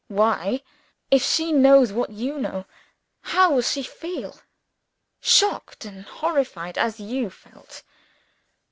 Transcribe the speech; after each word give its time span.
"Why! 0.07 0.63
If 1.11 1.21
she 1.21 1.51
knows 1.51 1.93
what 1.93 2.09
you 2.09 2.39
know, 2.39 2.65
how 3.21 3.51
will 3.53 3.61
she 3.61 3.83
feel? 3.83 4.39
Shocked 5.21 5.85
and 5.85 6.01
horrified, 6.05 6.75
as 6.79 6.99
you 6.99 7.29
felt. 7.29 7.83